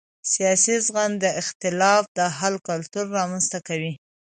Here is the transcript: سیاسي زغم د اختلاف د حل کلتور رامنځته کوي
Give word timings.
سیاسي 0.33 0.75
زغم 0.85 1.11
د 1.23 1.25
اختلاف 1.41 2.03
د 2.19 2.19
حل 2.37 2.55
کلتور 2.67 3.05
رامنځته 3.17 3.59
کوي 3.67 3.93